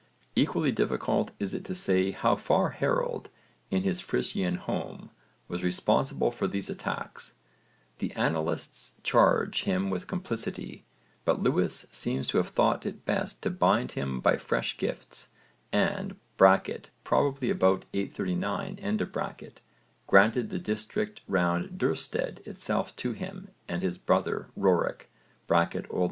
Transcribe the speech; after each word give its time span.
Equally 0.35 0.71
difficult 0.71 1.31
is 1.37 1.53
it 1.53 1.63
to 1.65 1.75
say 1.75 2.09
how 2.09 2.35
far 2.35 2.71
Harold 2.71 3.29
in 3.69 3.83
his 3.83 3.99
Frisian 3.99 4.55
home 4.55 5.11
was 5.47 5.63
responsible 5.63 6.31
for 6.31 6.47
these 6.47 6.71
attacks. 6.71 7.35
The 7.99 8.11
annalists 8.13 8.93
charge 9.03 9.65
him 9.65 9.91
with 9.91 10.07
complicity, 10.07 10.85
but 11.23 11.43
Lewis 11.43 11.85
seems 11.91 12.27
to 12.29 12.37
have 12.37 12.47
thought 12.49 12.83
it 12.83 13.05
best 13.05 13.43
to 13.43 13.51
bind 13.51 13.91
him 13.91 14.21
by 14.21 14.37
fresh 14.37 14.75
gifts 14.75 15.27
and 15.71 16.15
(probably 16.35 17.51
about 17.51 17.85
839) 17.93 18.79
granted 20.07 20.49
the 20.49 20.57
district 20.57 21.21
around 21.29 21.77
Duurstede 21.77 22.39
itself 22.47 22.95
to 22.95 23.11
him 23.11 23.49
and 23.67 23.83
his 23.83 23.99
brother 23.99 24.47
Roric 24.57 25.03
(O.N. 25.47 25.69